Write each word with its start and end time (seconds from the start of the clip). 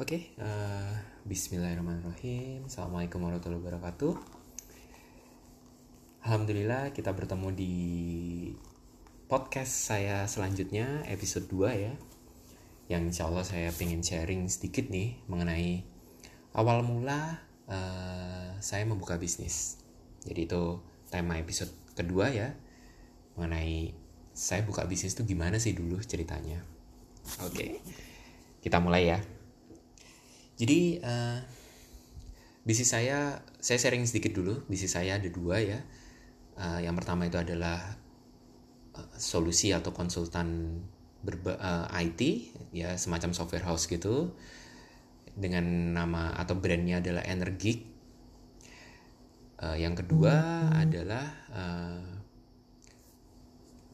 Oke, 0.00 0.32
uh, 0.40 0.96
Bismillahirrahmanirrahim. 1.28 2.64
Assalamualaikum 2.64 3.20
warahmatullahi 3.20 3.60
wabarakatuh. 3.60 4.16
Alhamdulillah 6.24 6.96
kita 6.96 7.12
bertemu 7.12 7.52
di 7.52 7.74
podcast 9.28 9.92
saya 9.92 10.24
selanjutnya 10.24 11.04
episode 11.04 11.44
2 11.52 11.84
ya. 11.84 11.92
Yang 12.88 13.02
insya 13.12 13.28
Allah 13.28 13.44
saya 13.44 13.68
pengen 13.76 14.00
sharing 14.00 14.48
sedikit 14.48 14.88
nih 14.88 15.20
mengenai 15.28 15.84
awal 16.56 16.80
mula 16.80 17.44
uh, 17.68 18.56
saya 18.64 18.88
membuka 18.88 19.20
bisnis. 19.20 19.76
Jadi 20.24 20.48
itu 20.48 20.80
tema 21.12 21.36
episode 21.36 21.76
kedua 21.92 22.32
ya 22.32 22.56
mengenai 23.36 23.92
saya 24.32 24.64
buka 24.64 24.88
bisnis 24.88 25.12
itu 25.12 25.28
gimana 25.28 25.60
sih 25.60 25.76
dulu 25.76 26.00
ceritanya. 26.00 26.64
Oke, 27.42 27.82
kita 28.62 28.78
mulai 28.78 29.10
ya. 29.10 29.18
Jadi 30.54 31.02
uh, 31.02 31.42
bisnis 32.62 32.94
saya, 32.94 33.42
saya 33.58 33.78
sharing 33.82 34.06
sedikit 34.06 34.38
dulu. 34.38 34.62
Bisnis 34.70 34.94
saya 34.94 35.18
ada 35.18 35.26
dua 35.26 35.58
ya. 35.58 35.80
Uh, 36.54 36.78
yang 36.78 36.94
pertama 36.94 37.26
itu 37.26 37.40
adalah 37.40 37.98
uh, 38.94 39.10
solusi 39.18 39.74
atau 39.74 39.90
konsultan 39.90 40.78
berba, 41.22 41.58
uh, 41.58 41.86
IT, 41.98 42.20
ya 42.70 42.94
semacam 42.94 43.34
software 43.34 43.66
house 43.66 43.90
gitu, 43.90 44.34
dengan 45.34 45.94
nama 45.96 46.34
atau 46.38 46.54
brandnya 46.58 47.02
adalah 47.02 47.26
Energik. 47.26 47.90
Uh, 49.62 49.78
yang 49.78 49.94
kedua 49.94 50.66
adalah 50.74 51.26
uh, 51.54 52.02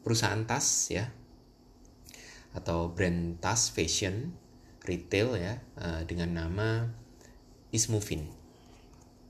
perusahaan 0.01 0.41
tas 0.45 0.89
ya, 0.89 1.05
atau 2.53 2.89
brand 2.89 3.37
tas 3.37 3.69
fashion 3.69 4.33
retail 4.85 5.37
ya 5.37 5.61
uh, 5.77 6.01
dengan 6.05 6.33
nama 6.33 6.89
Ismovin 7.69 8.25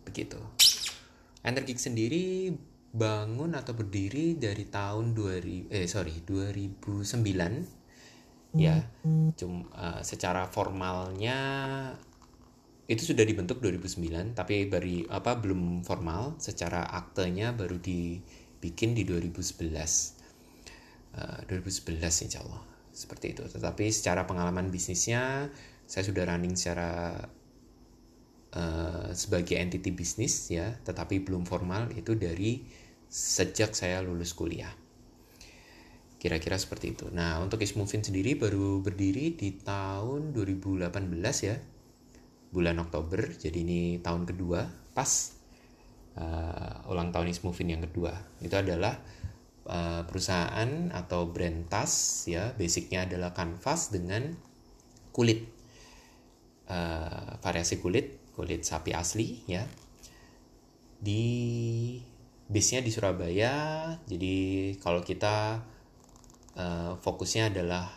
begitu. 0.07 0.39
Energik 1.43 1.79
sendiri 1.79 2.55
bangun 2.89 3.53
atau 3.53 3.77
berdiri 3.77 4.33
dari 4.39 4.65
tahun 4.65 5.13
2000 5.13 5.69
eh 5.69 5.85
sorry 5.85 6.25
2009 6.25 8.57
ya 8.57 8.81
cum 9.37 9.69
uh, 9.77 10.01
secara 10.01 10.49
formalnya 10.49 11.37
itu 12.89 13.13
sudah 13.13 13.21
dibentuk 13.21 13.61
2009 13.61 14.33
tapi 14.33 14.65
beri 14.65 15.05
apa 15.11 15.37
belum 15.37 15.85
formal. 15.85 16.41
Secara 16.41 16.89
aktenya 16.89 17.53
baru 17.53 17.77
dibikin 17.77 18.97
di 18.97 19.05
2011 19.05 19.69
uh, 21.13 21.45
2011 21.45 22.25
insya 22.25 22.41
Allah 22.41 22.78
seperti 22.99 23.31
itu. 23.31 23.47
Tetapi 23.47 23.87
secara 23.95 24.27
pengalaman 24.27 24.67
bisnisnya 24.67 25.47
saya 25.87 26.03
sudah 26.03 26.27
running 26.27 26.59
secara 26.59 27.15
uh, 28.53 29.09
sebagai 29.15 29.55
entity 29.55 29.95
bisnis 29.95 30.51
ya, 30.51 30.75
tetapi 30.83 31.23
belum 31.23 31.47
formal 31.47 31.89
itu 31.95 32.19
dari 32.19 32.67
sejak 33.07 33.73
saya 33.73 34.03
lulus 34.03 34.35
kuliah. 34.35 34.69
Kira-kira 36.19 36.59
seperti 36.59 36.99
itu. 36.99 37.07
Nah, 37.15 37.39
untuk 37.39 37.63
Ismovin 37.63 38.03
sendiri 38.03 38.35
baru 38.35 38.83
berdiri 38.83 39.39
di 39.39 39.55
tahun 39.55 40.35
2018 40.35 40.91
ya. 41.47 41.55
Bulan 42.51 42.75
Oktober. 42.83 43.39
Jadi 43.39 43.63
ini 43.63 43.81
tahun 44.03 44.27
kedua 44.27 44.67
pas 44.91 45.09
uh, 46.19 46.91
ulang 46.91 47.15
tahun 47.15 47.31
Ismovin 47.31 47.79
yang 47.79 47.81
kedua. 47.87 48.11
Itu 48.43 48.59
adalah 48.59 48.99
Eh, 49.69 50.01
perusahaan 50.09 50.89
atau 50.89 51.29
brand 51.29 51.69
tas 51.69 52.25
ya 52.25 52.57
basicnya 52.57 53.05
adalah 53.05 53.37
kanvas 53.37 53.93
dengan 53.93 54.33
kulit. 55.13 55.45
Uh, 56.69 57.33
variasi 57.41 57.81
kulit 57.81 58.21
kulit 58.33 58.65
sapi 58.65 58.97
asli 58.97 59.45
ya. 59.45 59.61
Di 60.97 61.25
base 62.49 62.69
nya 62.77 62.81
di 62.81 62.89
Surabaya 62.93 63.53
jadi 64.09 64.37
kalau 64.81 65.05
kita 65.05 65.61
uh, 66.57 66.97
fokusnya 66.97 67.53
adalah 67.53 67.93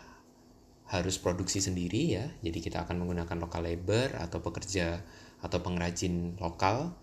harus 0.93 1.17
produksi 1.17 1.57
sendiri 1.57 2.21
ya. 2.21 2.25
Jadi 2.45 2.61
kita 2.61 2.85
akan 2.85 3.01
menggunakan 3.01 3.37
lokal 3.41 3.65
labor 3.65 4.13
atau 4.21 4.45
pekerja 4.45 5.01
atau 5.41 5.57
pengrajin 5.65 6.37
lokal 6.37 6.93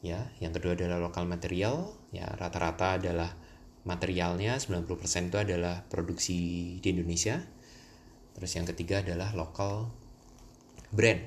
ya. 0.00 0.32
Yang 0.40 0.56
kedua 0.60 0.72
adalah 0.72 1.04
lokal 1.04 1.28
material 1.28 1.92
ya. 2.16 2.32
Rata-rata 2.32 2.96
adalah 2.96 3.45
materialnya 3.86 4.58
90% 4.58 5.30
itu 5.30 5.38
adalah 5.38 5.86
produksi 5.86 6.38
di 6.82 6.88
Indonesia. 6.90 7.38
Terus 8.34 8.50
yang 8.58 8.66
ketiga 8.66 9.00
adalah 9.00 9.32
local 9.32 9.94
brand. 10.90 11.22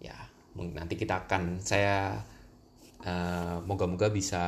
Ya, 0.00 0.16
nanti 0.54 0.94
kita 0.94 1.26
akan 1.26 1.58
saya 1.60 2.22
uh, 3.02 3.58
moga-moga 3.66 4.08
bisa 4.08 4.42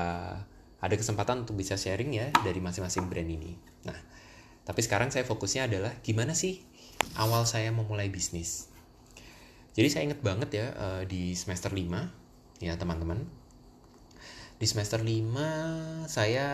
ada 0.83 0.95
kesempatan 0.95 1.45
untuk 1.45 1.59
bisa 1.59 1.75
sharing 1.75 2.15
ya 2.15 2.31
dari 2.47 2.63
masing-masing 2.63 3.11
brand 3.11 3.29
ini. 3.29 3.59
Nah, 3.85 3.99
tapi 4.63 4.81
sekarang 4.81 5.11
saya 5.11 5.27
fokusnya 5.27 5.67
adalah 5.67 5.93
gimana 6.07 6.33
sih 6.39 6.63
awal 7.19 7.45
saya 7.45 7.75
memulai 7.75 8.07
bisnis. 8.09 8.71
Jadi 9.75 9.89
saya 9.91 10.03
ingat 10.07 10.21
banget 10.23 10.51
ya 10.55 10.67
uh, 10.79 11.03
di 11.09 11.35
semester 11.35 11.75
5 11.75 12.63
ya 12.63 12.79
teman-teman 12.79 13.42
di 14.63 14.71
semester 14.71 15.03
5 15.03 16.07
saya 16.07 16.47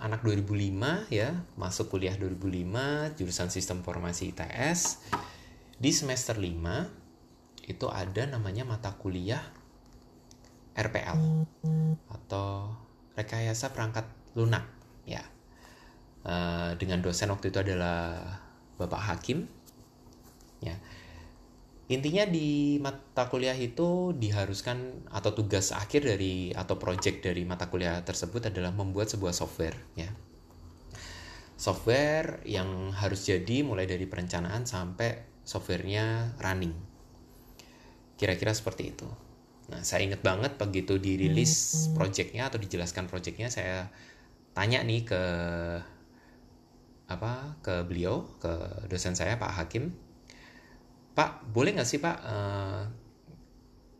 anak 0.00 0.24
2005 0.24 1.12
ya 1.12 1.36
masuk 1.60 1.92
kuliah 1.92 2.16
2005 2.16 3.20
jurusan 3.20 3.52
sistem 3.52 3.84
informasi 3.84 4.32
ITS 4.32 5.04
di 5.76 5.92
semester 5.92 6.40
5 6.40 7.68
itu 7.68 7.86
ada 7.92 8.24
namanya 8.24 8.64
mata 8.64 8.96
kuliah 8.96 9.44
RPL 10.72 11.44
atau 12.08 12.72
rekayasa 13.20 13.76
perangkat 13.76 14.08
lunak 14.32 14.64
ya. 15.04 15.20
Uh, 16.24 16.72
dengan 16.80 17.04
dosen 17.04 17.28
waktu 17.28 17.52
itu 17.52 17.60
adalah 17.60 18.16
Bapak 18.80 19.12
Hakim 19.12 19.44
ya 20.64 20.80
Intinya 21.92 22.24
di 22.24 22.80
mata 22.80 23.28
kuliah 23.28 23.52
itu 23.52 24.16
diharuskan 24.16 25.12
atau 25.12 25.36
tugas 25.36 25.76
akhir 25.76 26.08
dari 26.08 26.48
atau 26.56 26.80
project 26.80 27.20
dari 27.28 27.44
mata 27.44 27.68
kuliah 27.68 28.00
tersebut 28.00 28.48
adalah 28.48 28.72
membuat 28.72 29.12
sebuah 29.12 29.36
software 29.36 29.76
ya. 29.92 30.08
Software 31.60 32.40
yang 32.48 32.96
harus 32.96 33.28
jadi 33.28 33.60
mulai 33.60 33.84
dari 33.84 34.08
perencanaan 34.08 34.64
sampai 34.64 35.44
softwarenya 35.44 36.32
running. 36.40 36.72
Kira-kira 38.16 38.56
seperti 38.56 38.96
itu. 38.96 39.06
Nah, 39.68 39.84
saya 39.84 40.08
ingat 40.08 40.24
banget 40.24 40.56
begitu 40.56 40.96
dirilis 40.96 41.86
projectnya 41.92 42.48
atau 42.48 42.56
dijelaskan 42.56 43.04
projectnya, 43.04 43.52
saya 43.52 43.92
tanya 44.56 44.80
nih 44.80 45.04
ke 45.04 45.22
apa 47.12 47.60
ke 47.60 47.84
beliau, 47.84 48.24
ke 48.40 48.88
dosen 48.88 49.12
saya 49.12 49.36
Pak 49.36 49.52
Hakim, 49.52 49.92
Pak 51.12 51.52
boleh 51.52 51.76
nggak 51.76 51.88
sih 51.88 52.00
Pak 52.00 52.16
uh, 52.24 52.82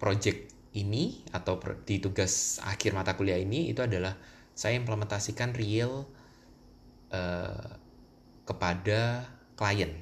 project 0.00 0.52
ini 0.72 1.20
atau 1.30 1.60
di 1.84 2.00
tugas 2.00 2.56
akhir 2.64 2.96
mata 2.96 3.12
kuliah 3.12 3.36
ini 3.36 3.68
itu 3.68 3.84
adalah 3.84 4.16
saya 4.56 4.80
implementasikan 4.80 5.52
real 5.52 6.08
uh, 7.12 7.68
kepada 8.48 9.28
klien. 9.54 9.92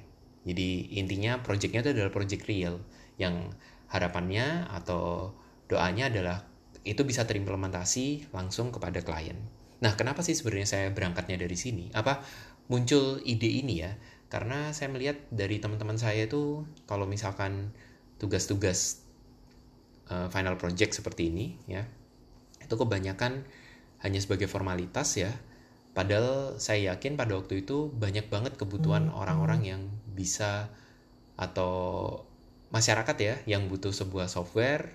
Jadi 0.46 0.96
intinya 0.96 1.42
projectnya 1.44 1.84
itu 1.84 1.92
adalah 1.92 2.14
project 2.14 2.48
real 2.48 2.80
yang 3.20 3.52
harapannya 3.90 4.70
atau 4.70 5.34
doanya 5.68 6.08
adalah 6.08 6.46
itu 6.86 7.04
bisa 7.04 7.28
terimplementasi 7.28 8.32
langsung 8.32 8.72
kepada 8.72 9.04
klien. 9.04 9.36
Nah, 9.84 9.92
kenapa 9.96 10.24
sih 10.24 10.32
sebenarnya 10.32 10.68
saya 10.68 10.86
berangkatnya 10.92 11.36
dari 11.36 11.56
sini? 11.56 11.92
Apa 11.92 12.24
muncul 12.72 13.20
ide 13.24 13.60
ini 13.60 13.84
ya? 13.84 13.92
Karena 14.30 14.70
saya 14.70 14.88
melihat 14.94 15.18
dari 15.34 15.58
teman-teman 15.58 15.98
saya 15.98 16.24
itu 16.24 16.62
kalau 16.86 17.04
misalkan 17.04 17.74
tugas-tugas 18.22 19.02
uh, 20.06 20.30
final 20.30 20.54
project 20.54 20.94
seperti 20.94 21.34
ini 21.34 21.58
ya 21.66 21.82
itu 22.62 22.74
kebanyakan 22.78 23.42
hanya 24.06 24.22
sebagai 24.22 24.46
formalitas 24.46 25.18
ya 25.18 25.34
padahal 25.92 26.56
saya 26.62 26.94
yakin 26.94 27.18
pada 27.18 27.34
waktu 27.34 27.66
itu 27.66 27.90
banyak 27.90 28.30
banget 28.30 28.54
kebutuhan 28.54 29.10
hmm. 29.10 29.18
orang-orang 29.18 29.60
yang 29.66 29.82
bisa 30.14 30.70
atau 31.34 32.14
masyarakat 32.70 33.16
ya 33.18 33.34
yang 33.50 33.66
butuh 33.66 33.90
sebuah 33.90 34.30
software 34.30 34.94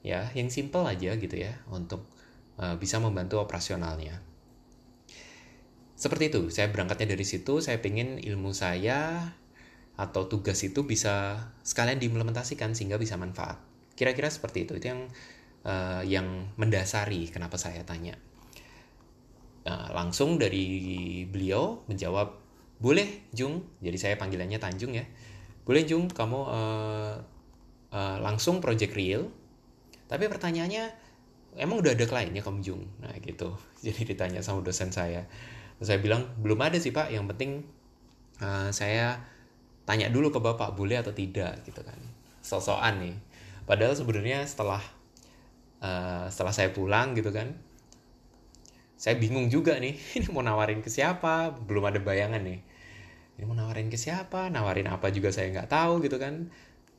ya 0.00 0.32
yang 0.32 0.48
simple 0.48 0.88
aja 0.88 1.12
gitu 1.20 1.36
ya 1.36 1.60
untuk 1.68 2.08
uh, 2.56 2.80
bisa 2.80 2.96
membantu 2.96 3.44
operasionalnya 3.44 4.24
seperti 5.94 6.30
itu. 6.30 6.50
Saya 6.50 6.70
berangkatnya 6.70 7.14
dari 7.14 7.26
situ 7.26 7.62
saya 7.62 7.78
pengen 7.78 8.18
ilmu 8.18 8.50
saya 8.50 9.30
atau 9.94 10.26
tugas 10.26 10.58
itu 10.66 10.82
bisa 10.82 11.46
sekalian 11.62 12.02
diimplementasikan 12.02 12.74
sehingga 12.74 12.98
bisa 12.98 13.14
manfaat. 13.14 13.62
Kira-kira 13.94 14.26
seperti 14.26 14.66
itu. 14.66 14.74
Itu 14.78 14.86
yang 14.90 15.00
uh, 15.62 16.02
yang 16.02 16.50
mendasari 16.58 17.30
kenapa 17.30 17.54
saya 17.56 17.86
tanya. 17.86 18.18
Uh, 19.64 19.88
langsung 19.96 20.36
dari 20.36 21.24
beliau 21.30 21.86
menjawab 21.86 22.36
boleh 22.82 23.30
Jung. 23.30 23.64
Jadi 23.80 23.96
saya 23.96 24.14
panggilannya 24.18 24.58
Tanjung 24.58 24.92
ya. 24.98 25.06
Boleh 25.64 25.86
Jung 25.86 26.10
kamu 26.10 26.40
uh, 26.42 27.14
uh, 27.94 28.16
langsung 28.20 28.58
project 28.60 28.92
real 28.98 29.30
tapi 30.04 30.28
pertanyaannya 30.28 30.84
emang 31.56 31.80
udah 31.80 31.96
ada 31.96 32.04
kliennya 32.04 32.44
kamu 32.44 32.60
Jung? 32.60 32.82
Nah 33.00 33.14
gitu. 33.22 33.56
Jadi 33.86 34.14
ditanya 34.14 34.44
sama 34.44 34.60
dosen 34.60 34.90
saya 34.92 35.24
Terus 35.78 35.88
saya 35.90 36.00
bilang 36.00 36.34
belum 36.38 36.58
ada 36.60 36.78
sih 36.78 36.94
pak. 36.94 37.10
Yang 37.10 37.24
penting 37.34 37.50
uh, 38.42 38.68
saya 38.70 39.20
tanya 39.84 40.08
dulu 40.08 40.32
ke 40.32 40.40
bapak 40.40 40.72
boleh 40.74 41.00
atau 41.00 41.12
tidak 41.14 41.62
gitu 41.66 41.80
kan. 41.84 41.98
Sosokan 42.40 43.00
nih. 43.00 43.16
Padahal 43.64 43.96
sebenarnya 43.96 44.44
setelah 44.44 44.80
uh, 45.80 46.26
setelah 46.28 46.52
saya 46.52 46.70
pulang 46.70 47.16
gitu 47.16 47.32
kan 47.32 47.56
saya 48.94 49.18
bingung 49.18 49.50
juga 49.50 49.76
nih 49.76 49.94
ini 50.18 50.26
mau 50.30 50.40
nawarin 50.40 50.80
ke 50.80 50.88
siapa? 50.88 51.52
Belum 51.52 51.84
ada 51.84 52.00
bayangan 52.00 52.40
nih. 52.40 52.60
Ini 53.34 53.44
mau 53.44 53.58
nawarin 53.58 53.90
ke 53.90 53.98
siapa? 53.98 54.48
Nawarin 54.48 54.88
apa 54.88 55.10
juga 55.10 55.34
saya 55.34 55.50
nggak 55.50 55.68
tahu 55.70 56.00
gitu 56.06 56.16
kan. 56.16 56.48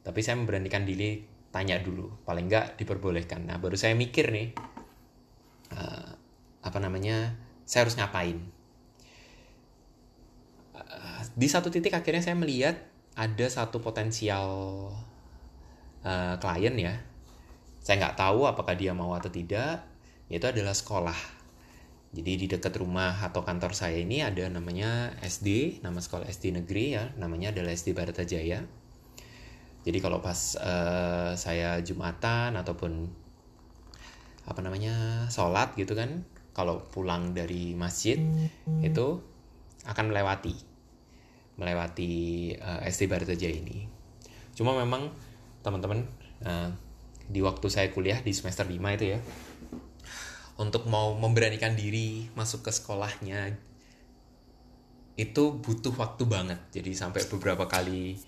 Tapi 0.06 0.20
saya 0.22 0.38
memberanikan 0.38 0.86
diri 0.86 1.24
tanya 1.50 1.80
dulu. 1.80 2.12
Paling 2.28 2.46
nggak 2.52 2.78
diperbolehkan. 2.78 3.48
Nah 3.48 3.58
baru 3.58 3.80
saya 3.80 3.96
mikir 3.96 4.30
nih 4.30 4.54
uh, 5.74 6.10
apa 6.62 6.78
namanya 6.78 7.34
saya 7.66 7.88
harus 7.88 7.98
ngapain 7.98 8.38
di 11.36 11.48
satu 11.52 11.68
titik 11.68 11.92
akhirnya 11.92 12.24
saya 12.24 12.40
melihat 12.40 12.80
ada 13.16 13.48
satu 13.52 13.84
potensial 13.84 14.48
uh, 16.04 16.36
klien 16.40 16.76
ya. 16.80 16.96
Saya 17.84 18.00
nggak 18.02 18.18
tahu 18.18 18.48
apakah 18.48 18.76
dia 18.80 18.96
mau 18.96 19.12
atau 19.12 19.28
tidak. 19.28 19.84
Yaitu 20.32 20.48
adalah 20.48 20.72
sekolah. 20.72 21.16
Jadi 22.16 22.32
di 22.40 22.46
dekat 22.48 22.80
rumah 22.80 23.20
atau 23.20 23.44
kantor 23.44 23.76
saya 23.76 24.00
ini 24.00 24.24
ada 24.24 24.48
namanya 24.48 25.12
SD, 25.20 25.84
nama 25.84 26.00
sekolah 26.00 26.24
SD 26.32 26.56
negeri 26.56 26.96
ya, 26.96 27.12
namanya 27.20 27.52
adalah 27.52 27.76
SD 27.76 27.92
Jaya. 28.24 28.64
Jadi 29.84 29.98
kalau 30.00 30.24
pas 30.24 30.56
uh, 30.56 31.36
saya 31.36 31.84
jumatan 31.84 32.56
ataupun 32.56 33.12
apa 34.48 34.60
namanya 34.64 35.28
sholat 35.28 35.76
gitu 35.76 35.92
kan, 35.92 36.24
kalau 36.56 36.88
pulang 36.88 37.36
dari 37.36 37.76
masjid 37.76 38.16
itu 38.80 39.20
akan 39.84 40.06
melewati 40.10 40.75
melewati 41.56 42.52
uh, 42.60 42.84
SD 42.84 43.08
Jaya 43.10 43.56
ini. 43.56 43.88
Cuma 44.56 44.76
memang 44.76 45.12
teman-teman 45.64 46.04
uh, 46.44 46.70
di 47.26 47.42
waktu 47.42 47.68
saya 47.72 47.90
kuliah 47.90 48.22
di 48.22 48.32
semester 48.32 48.68
5 48.68 48.78
itu 48.78 49.06
ya 49.18 49.20
untuk 50.56 50.88
mau 50.88 51.12
memberanikan 51.18 51.76
diri 51.76 52.32
masuk 52.38 52.64
ke 52.64 52.72
sekolahnya 52.72 53.60
itu 55.16 55.44
butuh 55.64 55.96
waktu 55.96 56.24
banget. 56.28 56.60
Jadi 56.76 56.92
sampai 56.92 57.24
beberapa 57.28 57.68
kali 57.68 58.20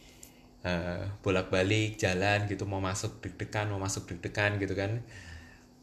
uh, 0.64 1.04
bolak-balik 1.24 2.00
jalan 2.00 2.48
gitu 2.48 2.64
mau 2.64 2.80
masuk 2.80 3.20
deg-degan 3.24 3.72
mau 3.72 3.80
masuk 3.80 4.08
deg-degan 4.08 4.60
gitu 4.60 4.76
kan. 4.76 5.04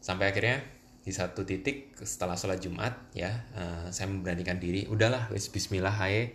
Sampai 0.01 0.33
akhirnya 0.33 0.61
di 1.05 1.13
satu 1.13 1.45
titik 1.45 1.93
setelah 2.01 2.33
sholat 2.33 2.57
Jumat 2.57 3.13
ya 3.13 3.29
uh, 3.53 3.93
saya 3.93 4.09
memberanikan 4.09 4.57
diri 4.57 4.89
udahlah 4.89 5.29
wis 5.29 5.53
Bismillah 5.53 5.93
hai 5.93 6.33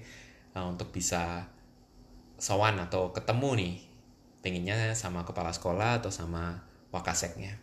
uh, 0.56 0.66
untuk 0.66 0.90
bisa 0.94 1.48
sowan 2.40 2.80
atau 2.80 3.12
ketemu 3.12 3.50
nih. 3.56 3.74
Pengennya 4.40 4.96
sama 4.96 5.28
kepala 5.28 5.52
sekolah 5.52 6.00
atau 6.00 6.08
sama 6.08 6.64
wakaseknya. 6.90 7.60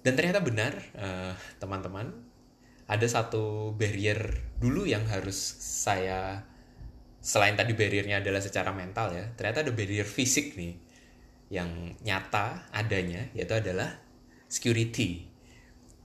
Dan 0.00 0.14
ternyata 0.14 0.40
benar 0.40 0.72
uh, 0.96 1.34
teman-teman 1.58 2.14
ada 2.86 3.06
satu 3.10 3.74
barrier 3.74 4.38
dulu 4.62 4.86
yang 4.86 5.02
harus 5.10 5.34
saya 5.58 6.46
selain 7.18 7.58
tadi 7.58 7.74
barriernya 7.74 8.22
adalah 8.22 8.38
secara 8.38 8.70
mental 8.70 9.10
ya 9.10 9.26
ternyata 9.34 9.66
ada 9.66 9.74
barrier 9.74 10.06
fisik 10.06 10.54
nih 10.54 10.78
yang 11.50 11.98
nyata 12.06 12.70
adanya 12.70 13.26
yaitu 13.34 13.58
adalah 13.58 13.98
security. 14.46 15.26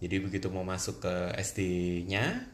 Jadi 0.02 0.18
begitu 0.18 0.50
mau 0.50 0.66
masuk 0.66 1.06
ke 1.06 1.14
SD-nya 1.38 2.50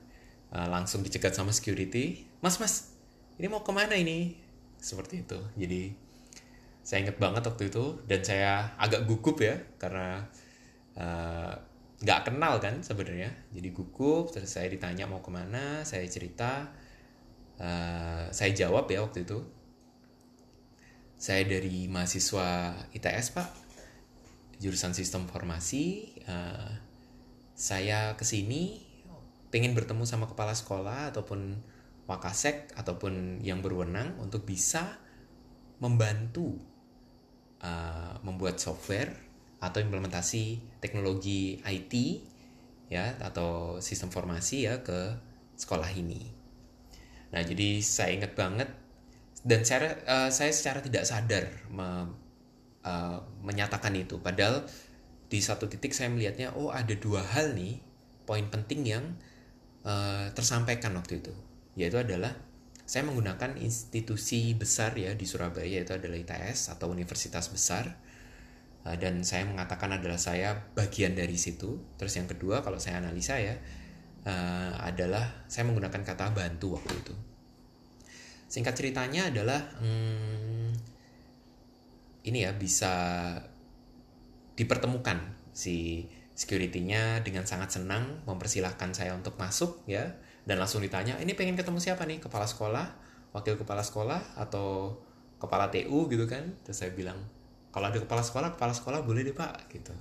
uh, 0.51 0.67
langsung 0.67 0.99
dicegat 0.99 1.31
sama 1.31 1.55
security 1.55 2.26
mas 2.43 2.57
mas 2.61 2.93
ini 3.37 3.47
mau 3.49 3.61
ke 3.61 3.71
mana 3.73 3.93
ini? 3.97 4.37
Seperti 4.77 5.25
itu. 5.25 5.39
Jadi 5.57 5.93
saya 6.81 7.03
inget 7.03 7.19
banget 7.19 7.43
waktu 7.43 7.67
itu 7.67 7.99
dan 8.07 8.21
saya 8.23 8.77
agak 8.79 9.03
gugup 9.09 9.43
ya 9.43 9.59
karena 9.75 10.23
Eh, 10.97 11.53
nggak 12.01 12.19
uh, 12.21 12.25
kenal 12.25 12.57
kan 12.57 12.81
sebenarnya. 12.81 13.29
Jadi 13.53 13.69
gugup 13.69 14.33
terus 14.33 14.49
saya 14.49 14.65
ditanya 14.65 15.05
mau 15.05 15.21
ke 15.21 15.29
mana 15.29 15.85
saya 15.85 16.09
cerita 16.09 16.73
uh, 17.61 18.25
saya 18.33 18.51
jawab 18.57 18.89
ya 18.89 19.05
waktu 19.05 19.21
itu. 19.21 19.39
Saya 21.17 21.45
dari 21.45 21.85
mahasiswa 21.85 22.73
ITS 22.97 23.37
pak. 23.37 23.49
Jurusan 24.57 24.97
sistem 24.97 25.29
formasi 25.29 26.17
uh, 26.25 26.73
saya 27.53 28.17
ke 28.17 28.25
sini 28.25 28.81
pengen 29.53 29.77
bertemu 29.77 30.01
sama 30.09 30.25
kepala 30.25 30.57
sekolah 30.57 31.13
ataupun 31.13 31.61
wakasek 32.07 32.71
ataupun 32.80 33.44
yang 33.44 33.59
berwenang 33.59 34.15
untuk 34.24 34.48
bisa 34.48 34.95
membantu 35.83 36.56
uh, 37.62 38.18
membuat 38.24 38.57
software 38.57 39.12
atau 39.59 39.83
implementasi 39.83 40.59
teknologi 40.80 41.59
IT 41.62 41.94
ya 42.88 43.19
atau 43.19 43.83
sistem 43.83 44.07
formasi 44.07 44.65
ya 44.65 44.80
ke 44.81 45.19
sekolah 45.59 45.92
ini. 45.92 46.24
Nah, 47.36 47.44
jadi 47.44 47.83
saya 47.83 48.15
ingat 48.15 48.33
banget 48.39 48.69
dan 49.44 49.68
saya 49.68 50.00
uh, 50.07 50.30
saya 50.31 50.51
secara 50.56 50.80
tidak 50.80 51.04
sadar 51.04 51.45
me, 51.68 52.07
uh, 52.88 53.19
menyatakan 53.44 53.92
itu 54.00 54.18
padahal 54.24 54.63
di 55.27 55.44
satu 55.44 55.68
titik 55.68 55.92
saya 55.92 56.07
melihatnya 56.07 56.56
oh 56.56 56.71
ada 56.71 56.95
dua 56.95 57.19
hal 57.19 57.51
nih 57.51 57.83
poin 58.24 58.48
penting 58.48 58.88
yang 58.88 59.06
uh, 59.83 60.31
tersampaikan 60.31 60.95
waktu 60.95 61.19
itu 61.19 61.36
yaitu 61.77 62.01
adalah 62.01 62.33
saya 62.88 63.06
menggunakan 63.06 63.59
institusi 63.62 64.56
besar 64.57 64.97
ya 64.97 65.13
di 65.13 65.29
Surabaya 65.29 65.68
yaitu 65.68 65.94
adalah 65.94 66.18
ITS 66.18 66.74
atau 66.74 66.89
universitas 66.89 67.47
besar 67.53 68.00
Eh, 68.88 68.95
dan 68.95 69.19
saya 69.27 69.44
mengatakan 69.44 69.91
adalah 69.91 70.15
saya 70.15 70.56
bagian 70.71 71.12
dari 71.12 71.35
situ. 71.35 71.75
Terus 72.00 72.15
yang 72.15 72.27
kedua 72.31 72.63
kalau 72.63 72.79
saya 72.79 73.03
analisa 73.03 73.35
ya 73.35 73.59
uh, 74.24 74.74
adalah 74.79 75.44
saya 75.51 75.68
menggunakan 75.68 76.07
kata 76.07 76.31
bantu 76.31 76.80
waktu 76.80 76.94
itu. 76.95 77.13
Singkat 78.47 78.73
ceritanya 78.80 79.28
adalah 79.28 79.59
hmm, 79.83 80.71
ini 82.31 82.47
ya 82.47 82.56
bisa 82.56 82.95
dipertemukan 84.56 85.19
si 85.51 86.07
security-nya 86.37 87.28
dengan 87.28 87.44
sangat 87.44 87.75
senang 87.81 88.23
mempersilahkan 88.23 88.95
saya 88.95 89.11
untuk 89.18 89.35
masuk 89.35 89.83
ya 89.90 90.16
dan 90.47 90.63
langsung 90.63 90.80
ditanya 90.80 91.19
ini 91.19 91.35
pengen 91.35 91.59
ketemu 91.59 91.83
siapa 91.83 92.07
nih? 92.07 92.23
Kepala 92.23 92.47
sekolah 92.47 92.87
wakil 93.35 93.59
kepala 93.59 93.83
sekolah 93.83 94.39
atau 94.39 94.95
kepala 95.44 95.68
TU 95.68 96.07
gitu 96.07 96.23
kan? 96.23 96.56
Terus 96.63 96.80
saya 96.80 96.95
bilang 96.95 97.19
kalau 97.75 97.92
ada 97.92 97.99
kepala 97.99 98.23
sekolah 98.23 98.56
kepala 98.56 98.71
sekolah 98.71 99.04
boleh 99.04 99.27
deh 99.27 99.35
pak 99.35 99.68
gitu. 99.68 99.92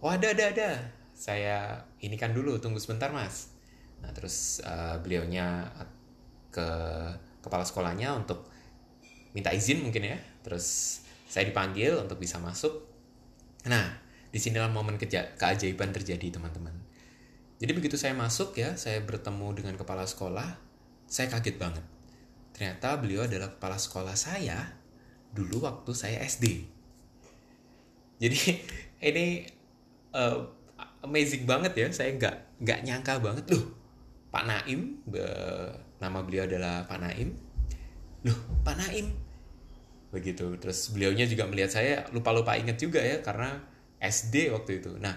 Oh 0.00 0.08
ada 0.08 0.32
ada 0.32 0.48
ada. 0.48 0.70
Saya 1.12 1.84
ini 2.00 2.16
kan 2.16 2.32
dulu 2.32 2.56
tunggu 2.56 2.80
sebentar 2.80 3.12
mas. 3.12 3.52
Nah 4.00 4.08
terus 4.16 4.64
uh, 4.64 4.96
beliaunya 5.04 5.68
ke 6.48 6.68
kepala 7.44 7.68
sekolahnya 7.68 8.16
untuk 8.16 8.48
minta 9.36 9.52
izin 9.52 9.84
mungkin 9.84 10.16
ya. 10.16 10.18
Terus 10.40 10.98
saya 11.28 11.44
dipanggil 11.44 11.92
untuk 12.00 12.16
bisa 12.16 12.40
masuk. 12.40 12.88
Nah 13.68 14.00
di 14.32 14.40
sinilah 14.40 14.72
momen 14.72 14.96
keajaiban 14.96 15.92
terjadi 15.92 16.40
teman-teman 16.40 16.87
jadi 17.58 17.72
begitu 17.74 17.98
saya 17.98 18.14
masuk 18.14 18.54
ya 18.54 18.78
saya 18.78 19.02
bertemu 19.02 19.54
dengan 19.58 19.74
kepala 19.74 20.06
sekolah 20.06 20.58
saya 21.08 21.26
kaget 21.32 21.56
banget. 21.56 21.84
Ternyata 22.54 22.98
beliau 22.98 23.24
adalah 23.24 23.54
kepala 23.54 23.78
sekolah 23.78 24.14
saya 24.18 24.78
dulu 25.30 25.62
waktu 25.62 25.90
saya 25.94 26.22
SD 26.24 26.78
jadi 28.18 28.38
ini 29.08 29.46
uh, 30.12 30.38
amazing 31.06 31.46
banget 31.46 31.72
ya 31.78 31.88
saya 31.94 32.14
nggak 32.18 32.36
nggak 32.62 32.78
nyangka 32.84 33.14
banget 33.22 33.46
loh 33.54 33.64
Pak 34.28 34.44
Naim 34.44 35.00
be, 35.08 35.24
nama 36.02 36.20
beliau 36.20 36.44
adalah 36.44 36.84
Pak 36.84 37.00
Naim. 37.00 37.32
Loh 38.28 38.36
Pak 38.60 38.76
Naim. 38.76 39.08
Begitu 40.12 40.52
terus 40.60 40.92
beliaunya 40.92 41.24
juga 41.24 41.48
melihat 41.48 41.72
saya 41.72 42.04
lupa-lupa 42.12 42.52
inget 42.60 42.76
juga 42.76 43.00
ya 43.00 43.24
karena 43.24 43.56
SD 43.96 44.52
waktu 44.52 44.84
itu. 44.84 45.00
Nah 45.00 45.16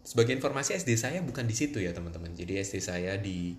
sebagai 0.00 0.32
informasi 0.32 0.76
SD 0.76 0.96
saya 0.96 1.20
bukan 1.20 1.44
di 1.44 1.54
situ 1.54 1.80
ya 1.80 1.92
teman-teman. 1.92 2.32
Jadi 2.32 2.60
SD 2.60 2.76
saya 2.80 3.20
di 3.20 3.54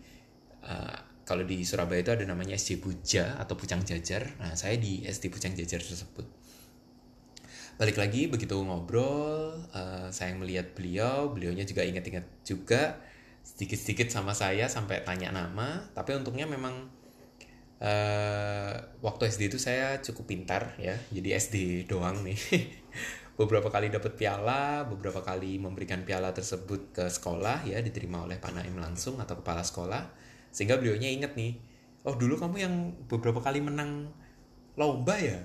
uh, 0.66 0.98
kalau 1.22 1.46
di 1.46 1.62
Surabaya 1.64 2.02
itu 2.02 2.12
ada 2.12 2.26
namanya 2.26 2.58
SD 2.58 2.82
Puja 2.82 3.38
atau 3.38 3.54
Pucang 3.56 3.86
Jajar. 3.86 4.36
Nah 4.42 4.58
saya 4.58 4.76
di 4.76 5.06
SD 5.06 5.30
Pucang 5.30 5.54
Jajar 5.54 5.80
tersebut. 5.80 6.26
Balik 7.78 7.98
lagi 7.98 8.28
begitu 8.30 8.58
ngobrol 8.62 9.58
uh, 9.74 10.10
saya 10.14 10.38
melihat 10.38 10.74
beliau 10.78 11.34
beliaunya 11.34 11.66
juga 11.66 11.82
ingat-ingat 11.82 12.26
juga 12.46 13.02
sedikit-sedikit 13.42 14.14
sama 14.14 14.34
saya 14.34 14.66
sampai 14.66 15.06
tanya 15.06 15.34
nama. 15.34 15.88
Tapi 15.94 16.18
untungnya 16.18 16.50
memang 16.50 16.90
uh, 17.82 18.74
waktu 19.02 19.24
SD 19.30 19.54
itu 19.54 19.58
saya 19.62 20.02
cukup 20.02 20.26
pintar 20.30 20.74
ya. 20.82 20.98
Jadi 21.14 21.30
SD 21.38 21.56
doang 21.86 22.26
nih 22.26 22.38
beberapa 23.46 23.74
kali 23.74 23.90
dapat 23.90 24.14
piala 24.14 24.86
beberapa 24.86 25.26
kali 25.26 25.58
memberikan 25.58 26.06
piala 26.06 26.30
tersebut 26.32 26.94
ke 26.94 27.06
sekolah 27.10 27.66
ya 27.66 27.82
diterima 27.82 28.22
oleh 28.26 28.38
Pak 28.38 28.54
Naim 28.54 28.78
langsung 28.78 29.18
atau 29.18 29.40
kepala 29.42 29.66
sekolah. 29.66 30.14
Sehingga 30.54 30.78
beliaunya 30.78 31.10
inget 31.10 31.34
nih 31.34 31.58
oh 32.06 32.18
dulu 32.18 32.38
kamu 32.38 32.56
yang 32.62 32.76
beberapa 33.10 33.42
kali 33.42 33.62
menang 33.62 34.10
lomba 34.78 35.18
ya? 35.18 35.42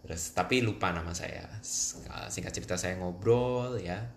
Terus 0.00 0.32
tapi 0.32 0.64
lupa 0.64 0.92
nama 0.92 1.12
saya. 1.12 1.44
Singkat 2.28 2.52
cerita 2.56 2.74
saya 2.80 2.96
ngobrol 2.96 3.76
ya 3.76 4.08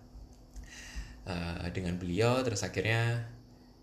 uh, 1.28 1.68
dengan 1.72 2.00
beliau. 2.00 2.40
Terus 2.40 2.64
akhirnya 2.64 3.28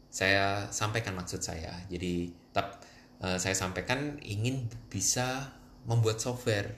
saya 0.10 0.68
sampaikan 0.74 1.13
maksud 1.13 1.46
saya. 1.46 1.78
Jadi 1.88 2.34
tetap 2.51 2.82
uh, 3.22 3.38
saya 3.38 3.54
sampaikan 3.54 4.18
ingin 4.25 4.66
bisa 4.90 5.54
membuat 5.86 6.22
software 6.22 6.74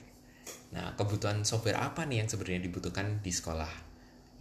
nah 0.74 0.98
kebutuhan 0.98 1.46
software 1.46 1.78
apa 1.78 2.02
nih 2.02 2.26
yang 2.26 2.28
sebenarnya 2.28 2.66
dibutuhkan 2.66 3.22
di 3.22 3.30
sekolah 3.30 3.70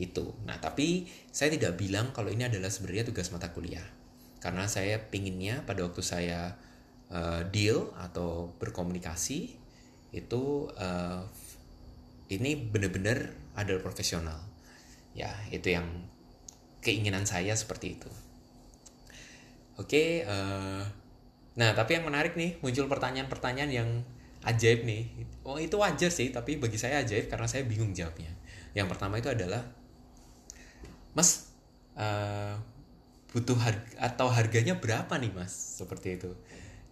itu? 0.01 0.33
Nah 0.49 0.57
tapi 0.57 1.05
saya 1.29 1.53
tidak 1.53 1.77
bilang 1.77 2.09
kalau 2.09 2.33
ini 2.33 2.49
adalah 2.49 2.73
sebenarnya 2.73 3.05
tugas 3.05 3.29
mata 3.29 3.53
kuliah. 3.53 3.85
Karena 4.41 4.65
saya 4.65 4.97
pinginnya 5.07 5.63
pada 5.63 5.85
waktu 5.85 6.01
saya 6.03 6.57
uh, 7.13 7.45
deal 7.47 7.93
atau 7.95 8.51
berkomunikasi 8.59 9.55
itu 10.11 10.43
uh, 10.73 11.23
ini 12.27 12.57
benar-benar 12.57 13.31
adalah 13.53 13.85
profesional. 13.85 14.41
Ya 15.13 15.29
itu 15.53 15.69
yang 15.69 15.85
keinginan 16.81 17.29
saya 17.29 17.53
seperti 17.53 17.95
itu. 18.01 18.11
Oke 19.73 19.89
okay, 19.89 20.09
uh, 20.25 20.33
eh, 20.33 20.83
nah 21.53 21.73
tapi 21.77 21.97
yang 21.97 22.05
menarik 22.09 22.33
nih 22.33 22.57
muncul 22.65 22.89
pertanyaan-pertanyaan 22.89 23.71
yang 23.73 23.89
ajaib 24.43 24.83
nih. 24.83 25.03
Oh 25.47 25.59
itu 25.59 25.75
wajar 25.79 26.11
sih 26.11 26.31
tapi 26.31 26.59
bagi 26.59 26.75
saya 26.79 27.03
ajaib 27.03 27.31
karena 27.31 27.47
saya 27.47 27.63
bingung 27.63 27.95
jawabnya. 27.95 28.31
Yang 28.75 28.87
pertama 28.95 29.19
itu 29.19 29.31
adalah 29.31 29.63
mas 31.13 31.53
uh, 31.95 32.57
butuh 33.31 33.57
harga 33.57 33.89
atau 33.97 34.27
harganya 34.29 34.77
berapa 34.77 35.11
nih 35.17 35.31
mas? 35.31 35.51
Seperti 35.53 36.19
itu. 36.19 36.31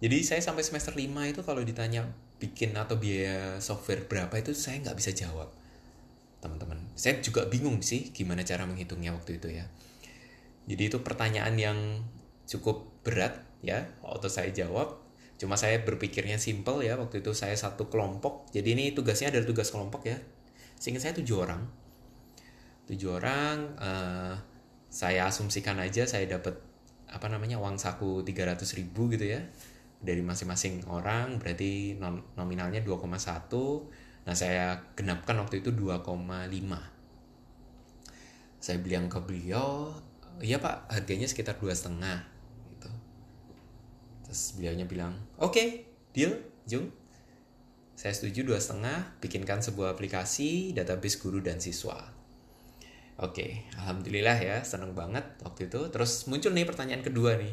Jadi 0.02 0.26
saya 0.26 0.42
sampai 0.42 0.66
semester 0.66 0.98
5 0.98 1.06
itu 1.30 1.42
kalau 1.46 1.62
ditanya 1.62 2.10
bikin 2.42 2.74
atau 2.74 2.98
biaya 2.98 3.62
software 3.62 4.10
berapa 4.10 4.34
itu 4.42 4.58
saya 4.58 4.82
nggak 4.82 4.98
bisa 4.98 5.14
jawab 5.14 5.54
teman-teman. 6.42 6.82
Saya 6.98 7.22
juga 7.22 7.46
bingung 7.46 7.86
sih 7.86 8.10
gimana 8.10 8.42
cara 8.42 8.66
menghitungnya 8.66 9.14
waktu 9.14 9.38
itu 9.38 9.54
ya. 9.54 9.70
Jadi 10.66 10.90
itu 10.90 10.98
pertanyaan 11.06 11.54
yang 11.54 11.78
cukup 12.50 12.90
berat 13.06 13.46
ya 13.62 13.86
waktu 14.02 14.28
saya 14.28 14.50
jawab 14.50 14.98
cuma 15.42 15.58
saya 15.58 15.82
berpikirnya 15.82 16.38
simple 16.38 16.86
ya 16.86 17.02
waktu 17.02 17.26
itu 17.26 17.34
saya 17.34 17.58
satu 17.58 17.90
kelompok. 17.90 18.46
Jadi 18.54 18.78
ini 18.78 18.86
tugasnya 18.94 19.34
adalah 19.34 19.50
tugas 19.50 19.74
kelompok 19.74 20.06
ya. 20.06 20.22
Sehingga 20.78 21.02
saya 21.02 21.18
tujuh 21.18 21.42
orang. 21.42 21.66
Tujuh 22.86 23.10
orang 23.18 23.74
uh, 23.82 24.38
saya 24.94 25.26
asumsikan 25.26 25.82
aja 25.82 26.06
saya 26.06 26.30
dapat 26.30 26.62
apa 27.10 27.26
namanya 27.26 27.58
uang 27.58 27.82
saku 27.82 28.22
300 28.22 28.62
ribu 28.78 29.10
gitu 29.10 29.26
ya. 29.34 29.42
Dari 29.98 30.22
masing-masing 30.22 30.86
orang 30.86 31.42
berarti 31.42 31.98
nominalnya 32.38 32.86
2,1 32.86 33.10
nah 34.22 34.38
saya 34.38 34.94
genapkan 34.94 35.34
waktu 35.42 35.66
itu 35.66 35.74
2,5 35.74 36.06
saya 38.62 38.78
bilang 38.78 39.10
ke 39.10 39.18
beliau. 39.26 39.98
Iya 40.38 40.62
pak 40.62 40.94
harganya 40.94 41.26
sekitar 41.26 41.58
dua 41.58 41.74
setengah 41.74 42.31
terus 44.32 44.56
beliaunya 44.56 44.88
bilang 44.88 45.12
oke 45.44 45.52
okay, 45.52 45.68
deal 46.16 46.40
Jung. 46.64 46.88
Saya 48.00 48.16
setuju 48.16 48.48
dua 48.48 48.64
setengah 48.64 49.20
bikinkan 49.20 49.60
sebuah 49.60 49.92
aplikasi 49.92 50.72
database 50.72 51.20
guru 51.20 51.44
dan 51.44 51.60
siswa. 51.60 52.00
Oke 53.20 53.20
okay, 53.20 53.52
alhamdulillah 53.76 54.40
ya 54.40 54.58
seneng 54.64 54.96
banget 54.96 55.36
waktu 55.44 55.68
itu. 55.68 55.92
Terus 55.92 56.32
muncul 56.32 56.56
nih 56.56 56.64
pertanyaan 56.64 57.04
kedua 57.04 57.36
nih. 57.36 57.52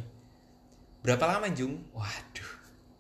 Berapa 1.03 1.27
lama 1.27 1.51
Jung? 1.51 1.83
Waduh. 1.91 2.53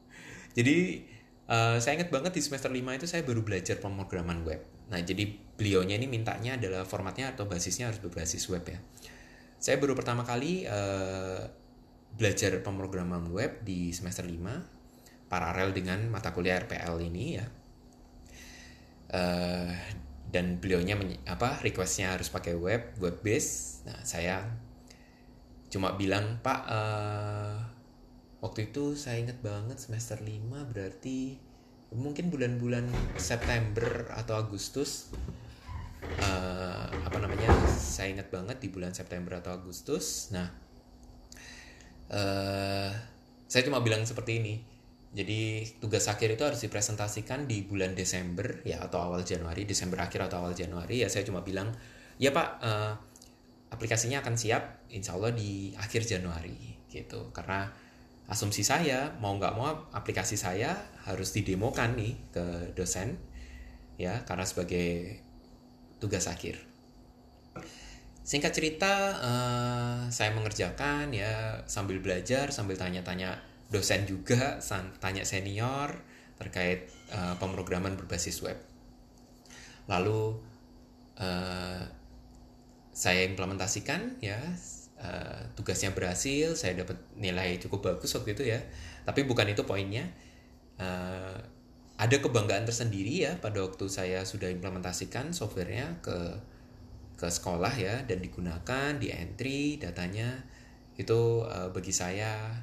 Jadi 0.59 1.07
uh, 1.47 1.79
saya 1.79 2.03
ingat 2.03 2.11
banget 2.11 2.35
di 2.35 2.43
semester 2.43 2.75
5 2.75 2.83
itu 2.83 3.07
saya 3.07 3.23
baru 3.23 3.47
belajar 3.47 3.79
pemrograman 3.79 4.43
web. 4.43 4.61
Nah 4.91 4.99
jadi 5.05 5.29
beliaunya 5.55 6.01
ini 6.01 6.11
mintanya 6.11 6.57
adalah 6.59 6.83
formatnya 6.83 7.31
atau 7.31 7.47
basisnya 7.47 7.93
harus 7.93 8.03
berbasis 8.03 8.43
web 8.51 8.67
ya. 8.67 8.83
Saya 9.63 9.79
baru 9.79 9.95
pertama 9.95 10.27
kali 10.27 10.67
uh, 10.67 11.47
belajar 12.19 12.59
pemrograman 12.61 13.31
web 13.31 13.63
di 13.63 13.95
semester 13.95 14.27
5 14.27 15.31
paralel 15.31 15.71
dengan 15.71 16.03
mata 16.11 16.35
kuliah 16.35 16.59
RPL 16.59 16.99
ini 17.07 17.25
ya. 17.39 17.47
Uh, 19.09 19.73
dan 20.29 20.61
beliaunya 20.61 20.93
apa 21.25 21.65
requestnya 21.65 22.13
harus 22.13 22.29
pakai 22.29 22.53
web 22.53 22.93
web 23.01 23.25
base 23.25 23.81
nah 23.89 23.97
saya 24.05 24.45
cuma 25.73 25.97
bilang 25.97 26.45
pak 26.45 26.61
uh, 26.69 27.57
waktu 28.45 28.69
itu 28.69 28.93
saya 28.93 29.25
ingat 29.25 29.41
banget 29.41 29.81
semester 29.81 30.21
5 30.21 30.53
berarti 30.69 31.41
mungkin 31.97 32.29
bulan-bulan 32.29 32.85
September 33.17 34.13
atau 34.13 34.37
Agustus 34.37 35.09
uh, 36.21 36.89
apa 36.93 37.17
namanya 37.17 37.49
saya 37.73 38.13
ingat 38.13 38.29
banget 38.29 38.61
di 38.61 38.69
bulan 38.69 38.93
September 38.93 39.41
atau 39.41 39.57
Agustus. 39.57 40.31
Nah 40.31 40.68
uh, 42.13 42.91
saya 43.49 43.63
cuma 43.65 43.81
bilang 43.81 44.05
seperti 44.05 44.41
ini. 44.41 44.55
Jadi 45.09 45.65
tugas 45.81 46.05
akhir 46.05 46.37
itu 46.37 46.45
harus 46.45 46.61
dipresentasikan 46.61 47.49
di 47.49 47.65
bulan 47.65 47.97
Desember 47.97 48.61
ya 48.69 48.85
atau 48.85 49.01
awal 49.01 49.25
Januari. 49.25 49.65
Desember 49.65 50.05
akhir 50.05 50.29
atau 50.29 50.45
awal 50.45 50.53
Januari 50.53 51.01
ya 51.01 51.09
saya 51.09 51.25
cuma 51.25 51.41
bilang 51.41 51.73
ya 52.21 52.29
Pak 52.29 52.49
uh, 52.61 52.93
aplikasinya 53.73 54.21
akan 54.21 54.37
siap 54.37 54.85
Insya 54.93 55.17
Allah 55.17 55.33
di 55.33 55.73
akhir 55.81 56.05
Januari 56.05 56.77
gitu. 56.93 57.33
Karena 57.33 57.73
asumsi 58.29 58.61
saya 58.61 59.17
mau 59.17 59.33
nggak 59.33 59.55
mau 59.57 59.89
aplikasi 59.97 60.37
saya 60.37 60.77
harus 61.09 61.33
didemokan 61.33 61.97
nih 61.97 62.13
ke 62.29 62.47
dosen 62.77 63.17
ya 63.97 64.21
karena 64.29 64.45
sebagai 64.45 65.17
tugas 65.97 66.29
akhir 66.29 66.68
singkat 68.29 68.53
cerita 68.53 69.17
uh, 69.25 70.05
saya 70.13 70.37
mengerjakan 70.37 71.09
ya 71.17 71.65
sambil 71.65 71.97
belajar 72.05 72.53
sambil 72.53 72.77
tanya-tanya 72.77 73.41
dosen 73.73 74.05
juga 74.05 74.61
tanya 75.01 75.25
senior 75.25 75.97
terkait 76.37 76.93
uh, 77.09 77.41
pemrograman 77.41 77.97
berbasis 77.97 78.45
web. 78.45 78.61
Lalu 79.89 80.37
uh, 81.17 81.81
saya 82.93 83.25
implementasikan 83.25 84.21
ya 84.21 84.37
uh, 85.01 85.41
tugasnya 85.57 85.97
berhasil 85.97 86.53
saya 86.53 86.85
dapat 86.85 87.01
nilai 87.17 87.57
cukup 87.57 87.97
bagus 87.97 88.13
waktu 88.13 88.37
itu 88.37 88.45
ya. 88.45 88.61
Tapi 89.09 89.25
bukan 89.25 89.49
itu 89.49 89.65
poinnya. 89.65 90.05
Uh, 90.77 91.41
ada 91.99 92.15
kebanggaan 92.23 92.63
tersendiri 92.63 93.27
ya 93.27 93.41
pada 93.41 93.65
waktu 93.65 93.89
saya 93.91 94.23
sudah 94.23 94.53
implementasikan 94.53 95.35
softwarenya 95.35 95.99
ke 95.99 96.15
ke 97.19 97.27
sekolah 97.27 97.75
ya 97.75 98.07
dan 98.07 98.23
digunakan 98.23 98.95
di 98.95 99.11
entry 99.11 99.77
datanya 99.83 100.47
itu 100.95 101.43
uh, 101.43 101.75
bagi 101.75 101.91
saya 101.91 102.55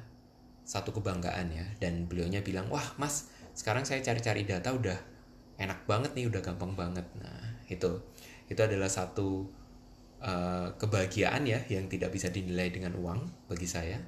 satu 0.64 0.96
kebanggaan 0.96 1.52
ya 1.52 1.66
dan 1.78 2.08
beliaunya 2.08 2.40
bilang 2.40 2.72
wah 2.72 2.96
mas 2.96 3.28
sekarang 3.52 3.84
saya 3.84 4.00
cari-cari 4.00 4.48
data 4.48 4.72
udah 4.72 4.98
enak 5.60 5.84
banget 5.84 6.16
nih 6.16 6.26
udah 6.32 6.40
gampang 6.40 6.72
banget 6.72 7.04
nah 7.20 7.44
itu 7.68 8.00
itu 8.48 8.60
adalah 8.62 8.88
satu 8.88 9.46
uh, 10.22 10.68
kebahagiaan 10.78 11.44
ya 11.44 11.60
yang 11.68 11.90
tidak 11.90 12.14
bisa 12.14 12.30
dinilai 12.30 12.70
dengan 12.70 12.94
uang 12.96 13.50
bagi 13.50 13.66
saya. 13.66 13.98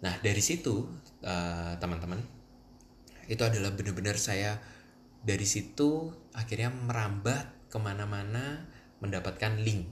Nah 0.00 0.14
dari 0.24 0.40
situ 0.42 0.88
uh, 1.22 1.72
teman-teman 1.78 2.18
itu 3.30 3.42
adalah 3.46 3.70
benar-benar 3.76 4.18
saya 4.18 4.58
dari 5.22 5.46
situ 5.46 6.10
akhirnya 6.34 6.72
merambah 6.72 7.70
ke 7.70 7.78
mana-mana 7.78 8.66
mendapatkan 9.00 9.60
link. 9.60 9.88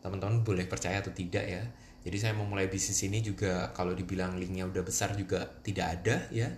Teman-teman 0.00 0.46
boleh 0.46 0.64
percaya 0.68 1.02
atau 1.02 1.10
tidak 1.12 1.44
ya. 1.44 1.62
Jadi 2.06 2.16
saya 2.22 2.32
memulai 2.38 2.70
bisnis 2.70 3.02
ini 3.02 3.18
juga 3.18 3.74
kalau 3.74 3.90
dibilang 3.90 4.38
linknya 4.38 4.64
udah 4.68 4.86
besar 4.86 5.18
juga 5.18 5.44
tidak 5.66 6.00
ada 6.00 6.30
ya. 6.30 6.48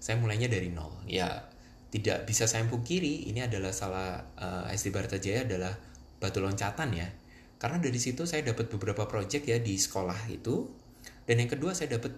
Saya 0.00 0.16
mulainya 0.16 0.48
dari 0.48 0.72
nol. 0.72 1.04
Ya 1.04 1.52
tidak 1.96 2.26
bisa 2.26 2.44
saya 2.50 2.66
pungkiri 2.66 3.30
ini 3.30 3.46
adalah 3.46 3.70
salah 3.70 4.20
uh, 4.36 4.66
SD 4.68 4.90
Barata 4.90 5.16
Jaya 5.16 5.46
adalah 5.46 5.72
batu 6.18 6.42
loncatan 6.42 6.92
ya 6.92 7.08
karena 7.56 7.80
dari 7.80 7.96
situ 7.96 8.28
saya 8.28 8.44
dapat 8.44 8.68
beberapa 8.68 9.08
project 9.08 9.48
ya 9.48 9.56
di 9.56 9.80
sekolah 9.80 10.28
itu 10.28 10.68
dan 11.24 11.40
yang 11.40 11.48
kedua 11.48 11.72
saya 11.72 11.96
dapat 11.96 12.12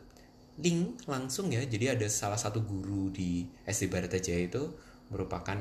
link 0.58 1.06
langsung 1.06 1.54
ya 1.54 1.62
jadi 1.62 1.94
ada 1.94 2.10
salah 2.10 2.40
satu 2.40 2.66
guru 2.66 3.14
di 3.14 3.46
SD 3.62 3.86
Barata 3.86 4.18
Jaya 4.18 4.50
itu 4.50 4.74
merupakan 5.14 5.56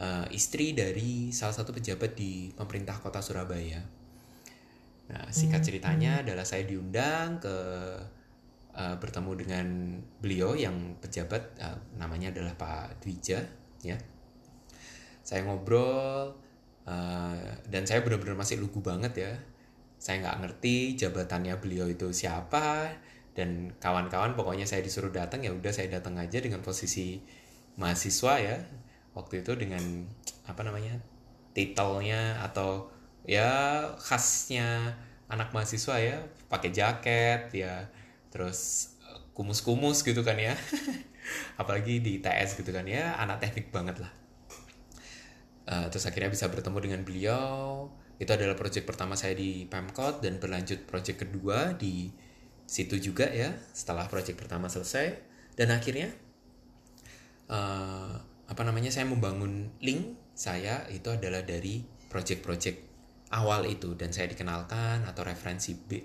uh, 0.00 0.26
istri 0.32 0.72
dari 0.72 1.28
salah 1.30 1.52
satu 1.52 1.76
pejabat 1.76 2.16
di 2.16 2.48
pemerintah 2.56 2.96
kota 2.98 3.20
Surabaya. 3.20 3.84
Nah 5.12 5.28
singkat 5.28 5.60
hmm, 5.60 5.68
ceritanya 5.68 6.12
hmm. 6.18 6.22
adalah 6.26 6.46
saya 6.48 6.64
diundang 6.64 7.38
ke 7.38 7.56
uh, 8.74 8.96
bertemu 8.96 9.32
dengan 9.36 9.66
beliau 10.18 10.56
yang 10.56 10.96
pejabat 10.98 11.60
uh, 11.60 11.78
namanya 12.00 12.32
adalah 12.32 12.56
Pak 12.56 13.04
Dwija 13.04 13.44
ya. 13.84 14.00
Saya 15.20 15.44
ngobrol 15.44 16.32
uh, 16.88 17.46
dan 17.68 17.84
saya 17.84 18.00
benar-benar 18.00 18.40
masih 18.40 18.56
lugu 18.58 18.80
banget 18.80 19.12
ya. 19.20 19.32
Saya 20.00 20.24
nggak 20.24 20.38
ngerti 20.40 20.96
jabatannya 20.96 21.60
beliau 21.60 21.84
itu 21.84 22.08
siapa 22.08 22.88
dan 23.36 23.70
kawan-kawan 23.78 24.32
pokoknya 24.32 24.64
saya 24.64 24.80
disuruh 24.80 25.12
datang 25.12 25.44
ya 25.44 25.52
udah 25.54 25.70
saya 25.70 25.92
datang 25.92 26.18
aja 26.18 26.42
dengan 26.42 26.64
posisi 26.64 27.20
mahasiswa 27.78 28.34
ya 28.42 28.56
waktu 29.20 29.44
itu 29.44 29.52
dengan 29.54 30.08
apa 30.48 30.64
namanya 30.64 30.96
titelnya 31.52 32.40
atau 32.40 32.88
ya 33.28 33.84
khasnya 34.00 34.96
anak 35.30 35.52
mahasiswa 35.52 36.00
ya 36.00 36.16
pakai 36.48 36.72
jaket 36.72 37.52
ya 37.54 37.86
terus 38.32 38.90
kumus-kumus 39.40 40.04
gitu 40.04 40.20
kan 40.20 40.36
ya. 40.36 40.52
Apalagi 41.60 42.04
di 42.04 42.20
TS 42.20 42.60
gitu 42.60 42.76
kan 42.76 42.84
ya 42.84 43.16
anak 43.16 43.40
teknik 43.40 43.72
banget 43.72 44.02
lah. 44.02 44.12
Uh, 45.70 45.86
terus 45.88 46.04
akhirnya 46.04 46.28
bisa 46.28 46.50
bertemu 46.52 46.78
dengan 46.82 47.00
beliau. 47.06 47.88
Itu 48.20 48.36
adalah 48.36 48.52
proyek 48.52 48.84
pertama 48.84 49.16
saya 49.16 49.32
di 49.32 49.64
Pemkot 49.64 50.20
dan 50.20 50.36
berlanjut 50.36 50.84
proyek 50.84 51.24
kedua 51.24 51.72
di 51.72 52.12
situ 52.68 53.00
juga 53.00 53.32
ya 53.32 53.56
setelah 53.72 54.04
proyek 54.12 54.36
pertama 54.36 54.68
selesai. 54.68 55.16
Dan 55.56 55.72
akhirnya 55.72 56.12
uh, 57.48 58.20
apa 58.50 58.66
namanya 58.66 58.90
saya 58.90 59.06
membangun 59.06 59.70
link 59.78 60.18
saya 60.34 60.82
itu 60.90 61.06
adalah 61.14 61.46
dari 61.46 61.86
proyek-proyek 62.10 62.82
awal 63.30 63.62
itu. 63.70 63.94
Dan 63.94 64.10
saya 64.10 64.26
dikenalkan 64.26 65.06
atau 65.06 65.22
referensi 65.22 65.78
B, 65.78 66.02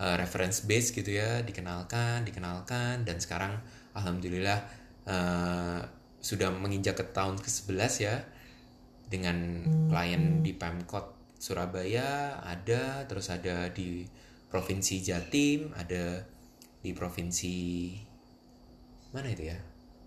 uh, 0.00 0.16
reference 0.16 0.64
base 0.64 0.96
gitu 0.96 1.12
ya 1.12 1.44
dikenalkan 1.44 2.24
dikenalkan. 2.24 3.04
Dan 3.04 3.20
sekarang 3.20 3.60
alhamdulillah 3.92 4.58
uh, 5.04 5.80
sudah 6.22 6.48
menginjak 6.48 6.96
ke 6.96 7.04
tahun 7.12 7.36
ke-11 7.44 7.92
ya 8.00 8.16
dengan 9.12 9.68
klien 9.92 10.40
di 10.40 10.56
Pemkot 10.56 11.36
Surabaya 11.36 12.40
ada 12.40 13.04
terus 13.04 13.28
ada 13.28 13.68
di 13.68 14.06
provinsi 14.48 15.02
Jatim 15.02 15.74
ada 15.74 16.22
di 16.80 16.94
provinsi 16.94 17.54
mana 19.12 19.28
itu 19.28 19.50
ya? 19.50 19.58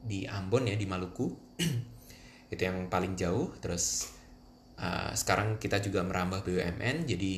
Di 0.02 0.26
Ambon 0.26 0.72
ya 0.72 0.80
di 0.80 0.88
Maluku 0.88 1.45
itu 2.54 2.62
yang 2.62 2.88
paling 2.88 3.16
jauh. 3.20 3.52
Terus 3.60 4.12
uh, 4.80 5.12
sekarang 5.16 5.58
kita 5.58 5.80
juga 5.80 6.04
merambah 6.04 6.44
BUMN 6.44 7.08
jadi 7.08 7.36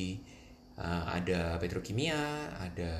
uh, 0.78 1.04
ada 1.10 1.56
petrokimia 1.58 2.52
ada 2.58 2.92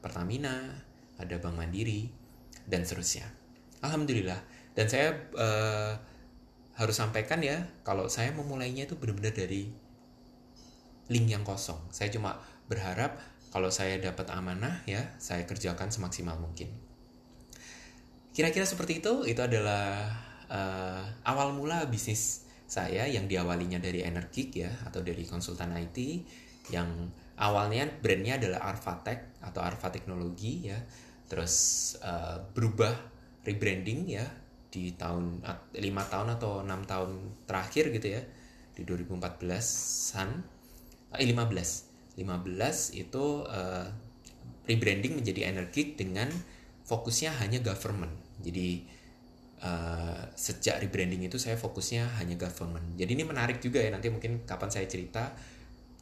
Pertamina 0.00 0.86
ada 1.16 1.34
Bank 1.40 1.56
Mandiri 1.56 2.08
dan 2.68 2.84
seterusnya. 2.84 3.26
Alhamdulillah. 3.80 4.40
Dan 4.76 4.86
saya 4.92 5.16
uh, 5.32 5.96
harus 6.76 6.96
sampaikan 6.96 7.40
ya 7.40 7.64
kalau 7.80 8.12
saya 8.12 8.36
memulainya 8.36 8.84
itu 8.84 9.00
benar-benar 9.00 9.32
dari 9.32 9.72
link 11.08 11.26
yang 11.32 11.46
kosong. 11.46 11.80
Saya 11.88 12.12
cuma 12.12 12.36
berharap 12.68 13.16
kalau 13.48 13.72
saya 13.72 13.96
dapat 13.96 14.28
amanah 14.36 14.84
ya 14.84 15.16
saya 15.16 15.48
kerjakan 15.48 15.88
semaksimal 15.88 16.36
mungkin. 16.36 16.68
Kira-kira 18.36 18.68
seperti 18.68 19.00
itu. 19.00 19.24
Itu 19.24 19.40
adalah 19.40 20.12
uh, 20.50 21.02
awal 21.26 21.54
mula 21.54 21.86
bisnis 21.86 22.46
saya 22.66 23.06
yang 23.06 23.30
diawalinya 23.30 23.78
dari 23.78 24.02
Energik 24.02 24.58
ya 24.58 24.70
atau 24.86 25.00
dari 25.02 25.22
konsultan 25.22 25.70
IT 25.78 25.98
yang 26.74 27.08
awalnya 27.38 27.86
brandnya 27.86 28.42
adalah 28.42 28.74
Arfatech 28.74 29.38
atau 29.42 29.62
Arfa 29.62 29.94
Teknologi 29.94 30.66
ya. 30.66 30.78
Terus 31.26 31.54
uh, 32.02 32.42
berubah 32.54 32.94
rebranding 33.46 34.10
ya 34.10 34.26
di 34.66 34.92
tahun 34.98 35.40
lima 35.78 36.02
tahun 36.10 36.36
atau 36.36 36.66
enam 36.66 36.82
tahun 36.82 37.10
terakhir 37.46 37.94
gitu 37.94 38.18
ya 38.18 38.22
di 38.76 38.82
2014an 38.84 40.28
eh, 41.16 41.24
15 41.24 42.18
15 42.18 43.00
itu 43.00 43.24
uh, 43.46 43.86
rebranding 44.66 45.22
menjadi 45.22 45.48
Energik 45.48 45.94
dengan 45.94 46.28
fokusnya 46.86 47.34
hanya 47.42 47.62
government. 47.62 48.12
Jadi 48.42 48.84
uh, 49.62 50.20
sejak 50.36 50.82
rebranding 50.82 51.24
itu 51.24 51.40
saya 51.40 51.56
fokusnya 51.56 52.20
hanya 52.20 52.36
government. 52.36 52.96
Jadi 52.98 53.16
ini 53.16 53.24
menarik 53.24 53.62
juga 53.62 53.80
ya 53.80 53.88
nanti 53.92 54.12
mungkin 54.12 54.44
kapan 54.44 54.68
saya 54.68 54.86
cerita 54.90 55.32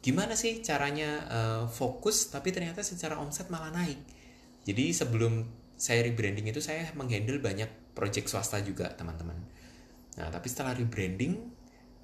gimana 0.03 0.37
sih 0.37 0.61
caranya 0.61 1.25
uh, 1.25 1.63
fokus 1.65 2.29
tapi 2.29 2.53
ternyata 2.53 2.83
secara 2.83 3.17
omset 3.17 3.47
malah 3.49 3.71
naik. 3.71 3.99
Jadi 4.65 4.91
sebelum 4.91 5.45
saya 5.75 6.05
rebranding 6.05 6.49
itu 6.49 6.61
saya 6.63 6.89
menghandle 6.97 7.39
banyak 7.39 7.95
project 7.95 8.27
swasta 8.31 8.59
juga 8.61 8.91
teman-teman. 8.93 9.37
Nah 10.19 10.27
tapi 10.31 10.47
setelah 10.51 10.75
rebranding 10.75 11.39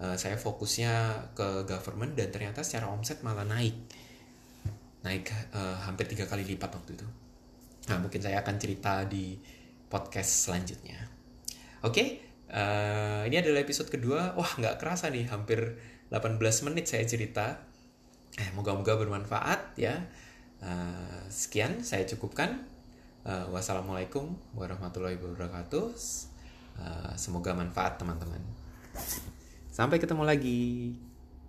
uh, 0.01 0.15
saya 0.15 0.35
fokusnya 0.39 0.93
ke 1.35 1.67
government 1.67 2.15
dan 2.15 2.31
ternyata 2.31 2.63
secara 2.63 2.89
omset 2.89 3.21
malah 3.21 3.45
naik 3.45 3.75
naik 5.01 5.33
uh, 5.53 5.81
hampir 5.85 6.05
tiga 6.09 6.29
kali 6.29 6.45
lipat 6.45 6.77
waktu 6.77 6.93
itu. 6.97 7.07
Nah 7.89 7.97
mungkin 7.97 8.21
saya 8.21 8.41
akan 8.45 8.55
cerita 8.61 9.05
di 9.05 9.37
podcast 9.89 10.47
selanjutnya. 10.49 11.20
Oke, 11.81 11.97
okay, 11.97 12.07
uh, 12.53 13.25
eh, 13.25 13.33
ini 13.33 13.41
adalah 13.41 13.65
episode 13.65 13.89
kedua. 13.89 14.37
Wah, 14.37 14.53
nggak 14.53 14.77
kerasa 14.77 15.09
nih, 15.09 15.25
hampir 15.33 15.81
18 16.13 16.37
menit 16.69 16.85
saya 16.85 17.01
cerita. 17.09 17.57
Eh, 18.37 18.53
moga-moga 18.53 19.01
bermanfaat 19.01 19.81
ya. 19.81 20.05
Uh, 20.61 21.25
sekian, 21.33 21.81
saya 21.81 22.05
cukupkan. 22.05 22.69
Uh, 23.25 23.49
wassalamualaikum 23.49 24.37
warahmatullahi 24.53 25.17
wabarakatuh. 25.17 25.89
Uh, 26.77 27.13
semoga 27.17 27.57
manfaat 27.57 27.97
teman-teman. 27.97 28.45
Sampai 29.73 29.97
ketemu 29.97 30.21
lagi. 30.21 30.93